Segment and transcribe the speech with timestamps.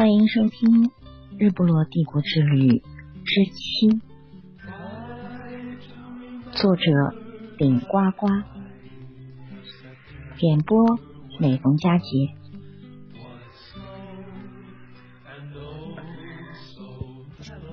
[0.00, 0.84] 欢迎收听
[1.38, 2.82] 《日不落帝国之旅
[3.22, 3.86] 之七》，
[6.52, 6.82] 作者
[7.58, 8.26] 顶呱呱，
[10.38, 10.98] 演播
[11.38, 12.06] 每逢佳节。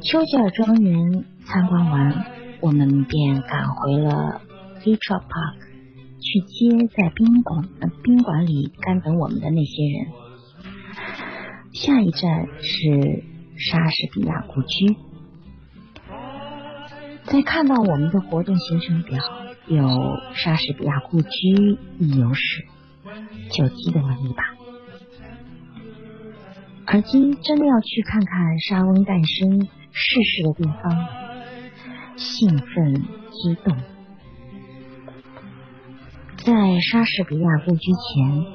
[0.01, 2.25] 丘吉尔庄园参观完，
[2.59, 4.41] 我们便赶回了
[4.81, 5.59] Vitra Park，
[6.19, 7.69] 去接在宾馆
[8.03, 10.26] 宾馆里干等我们的那些人。
[11.77, 13.23] 下一站是
[13.55, 14.97] 莎士比亚故居。
[17.25, 19.19] 在看到我们的活动行程表
[19.67, 19.87] 有
[20.33, 22.65] 莎士比亚故居一游时，
[23.51, 24.43] 就激动了一把。
[26.87, 31.07] 而今真的要去看看莎翁诞生逝世的地方，
[32.15, 33.77] 兴奋激动。
[36.37, 38.45] 在莎士比亚故居前，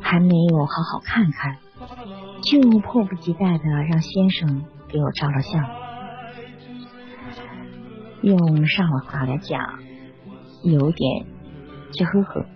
[0.00, 1.56] 还没有好好看看，
[2.46, 5.68] 就迫不及待的让先生给我照了相。
[8.22, 9.80] 用上海话来讲，
[10.62, 11.26] 有点
[11.92, 12.46] 就呵呵。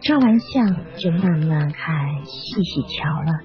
[0.00, 3.40] 照完相就慢慢看，细细瞧了。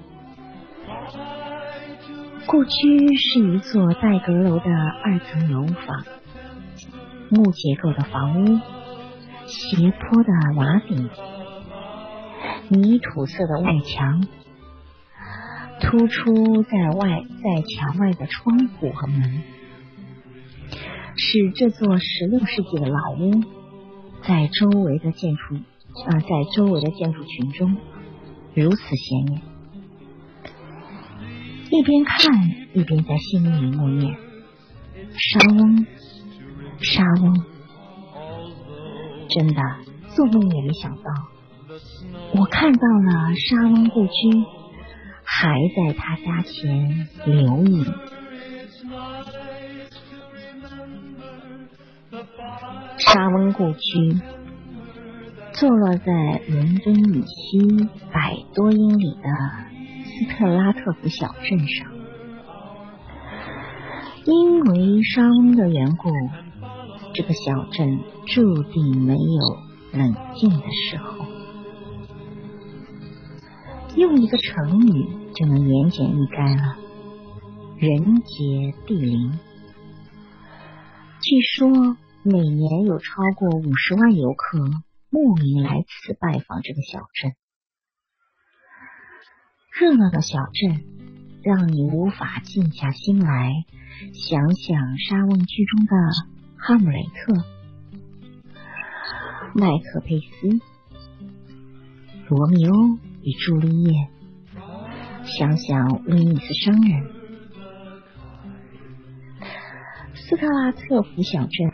[2.45, 4.65] 故居是一座带阁楼的
[5.03, 6.05] 二层楼房，
[7.29, 8.59] 木结构的房屋，
[9.47, 11.09] 斜坡的瓦顶，
[12.75, 14.25] 泥土色的外墙，
[15.81, 19.43] 突出在外在墙外的窗户和门，
[21.15, 23.43] 使这座十六世纪的老屋
[24.23, 25.55] 在周围的建筑。
[26.05, 27.75] 啊，在周围的建筑群中
[28.53, 29.41] 如此显眼，
[31.69, 34.15] 一边看一边在心里默念
[35.11, 35.85] ：“沙翁，
[36.79, 37.43] 沙翁。”
[39.27, 39.61] 真的，
[40.15, 41.11] 做梦也没想到，
[42.33, 44.11] 我看到了沙翁故居
[45.23, 47.85] 还在他家前留影。
[52.97, 54.21] 沙翁故居。
[55.53, 59.29] 坐落在伦敦以西百多英里的
[60.05, 61.91] 斯特拉特福小镇上，
[64.25, 66.09] 因为沙翁的缘故，
[67.13, 71.25] 这个小镇注定没有冷静的时候。
[74.01, 76.75] 用一个成语就能言简意赅了：
[77.77, 79.37] 人杰地灵。
[81.21, 84.59] 据说每年有超过五十万游客。
[85.13, 87.33] 慕名来此拜访这个小镇，
[89.77, 90.85] 热闹的小镇
[91.43, 93.51] 让你无法静下心来
[94.13, 95.91] 想想沙翁剧中的
[96.55, 97.43] 哈姆雷特、
[99.53, 100.61] 麦克佩斯、
[102.29, 104.09] 罗密欧与朱丽叶，
[105.23, 107.07] 想想威尼斯商人、
[110.15, 111.71] 斯特拉特福小镇。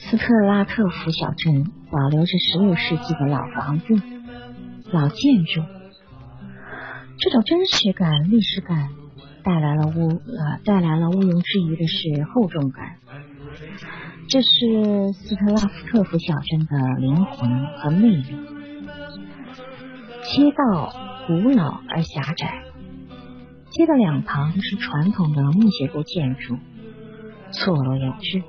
[0.00, 3.94] 斯特拉特福小镇保留着十六世纪的老房子、
[4.90, 5.62] 老建筑，
[7.18, 8.88] 这种真实感、历史感
[9.44, 12.96] 带来了毋呃带来了毋庸置疑的是厚重感。
[14.30, 18.24] 这是斯特拉特福小镇的灵魂和魅力。
[20.22, 20.92] 街道
[21.26, 22.62] 古老而狭窄，
[23.70, 26.58] 街道两旁是传统的木结构建筑，
[27.52, 28.42] 错落有致。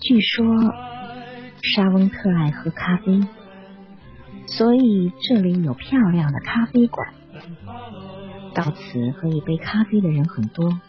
[0.00, 0.44] 据说
[1.62, 3.20] 沙翁特爱喝咖啡，
[4.48, 7.14] 所以这里有漂亮的咖啡馆。
[8.52, 10.80] 到此喝一杯咖啡的人很多。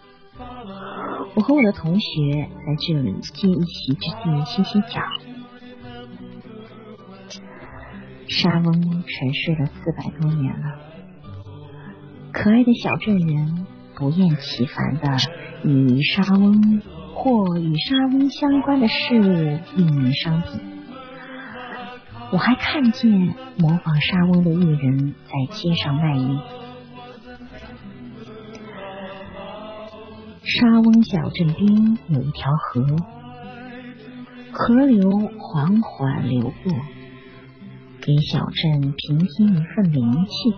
[1.36, 5.02] 我和我的同学在这里借一席之地歇歇脚。
[8.28, 10.79] 沙翁沉睡了四百多年了，
[12.32, 13.66] 可爱的小镇人
[13.96, 15.18] 不厌其烦的
[15.64, 16.82] 与沙翁。
[17.20, 19.23] 或与沙翁相关的事物
[19.76, 20.62] 命名商品，
[22.32, 23.12] 我还看见
[23.58, 26.40] 模仿沙翁的艺人在街上卖艺。
[30.59, 32.84] 沙翁小镇边有一条河，
[34.52, 36.74] 河流缓缓流过，
[38.02, 40.56] 给小镇平添一份灵气。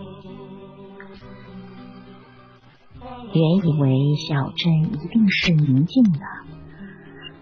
[3.33, 6.19] 原以为小镇一定是宁静的。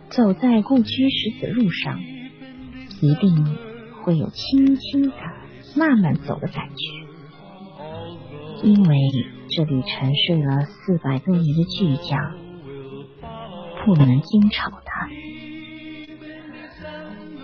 [0.09, 2.00] 走在故居石子路上，
[3.01, 3.56] 一定
[4.01, 5.13] 会有轻轻的、
[5.75, 8.98] 慢慢走的感觉，因为
[9.51, 12.36] 这里沉睡了四百多年的巨匠，
[13.87, 15.07] 不能惊吵它。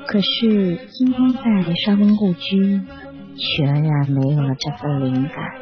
[0.06, 2.82] 可是今天在沙翁故居，
[3.38, 5.56] 全然没有了这份灵感。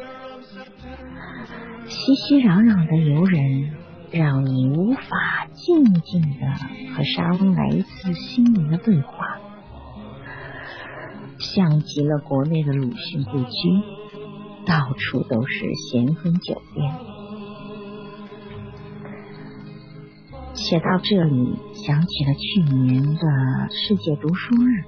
[1.86, 3.76] 熙熙攘攘的游人，
[4.10, 9.38] 让你无法静静的和沙翁来一次心灵的对话，
[11.38, 13.82] 像极了国内的鲁迅故居，
[14.66, 17.11] 到处都是咸亨酒店。
[20.62, 23.20] 写到这里，想起了去年的
[23.72, 24.84] 世界读书日，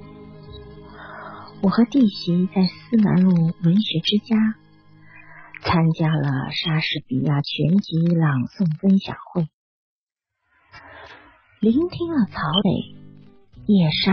[1.63, 3.33] 我和弟媳在思南路
[3.65, 4.37] 文学之家
[5.63, 9.49] 参加了莎士比亚全集朗诵分享会，
[11.59, 12.95] 聆听了曹磊、
[13.67, 14.13] 叶莎、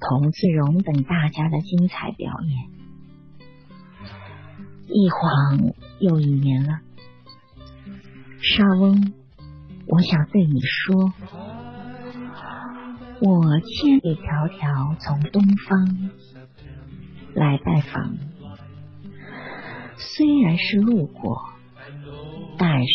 [0.00, 2.56] 童自荣等大家的精彩表演。
[4.88, 6.80] 一晃又一年了，
[8.40, 9.12] 莎翁。
[9.92, 11.12] 我想对你说，
[13.20, 16.10] 我千里迢迢从东方
[17.34, 18.16] 来拜访，
[19.96, 21.42] 虽然是路过，
[22.56, 22.92] 但是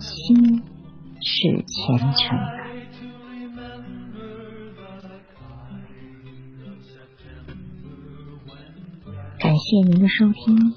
[0.00, 0.62] 心
[1.20, 2.64] 是虔诚的。
[9.38, 10.74] 感谢您的收听，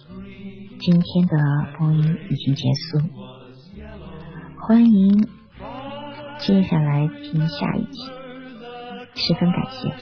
[0.79, 1.37] 今天的
[1.77, 3.26] 播音已经结束。
[4.67, 5.29] 欢迎
[6.39, 8.01] 接下来听下一集，
[9.15, 9.93] 十分感谢。